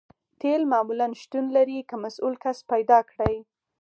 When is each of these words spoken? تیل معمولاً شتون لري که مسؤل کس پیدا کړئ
تیل 0.39 0.61
معمولاً 0.71 1.07
شتون 1.21 1.45
لري 1.55 1.79
که 1.89 1.95
مسؤل 2.03 2.33
کس 2.43 2.57
پیدا 2.71 2.99
کړئ 3.09 3.35